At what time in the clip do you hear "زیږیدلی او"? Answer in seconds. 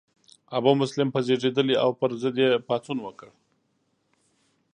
1.27-1.89